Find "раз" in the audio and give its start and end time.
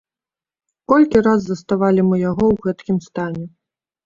1.27-1.39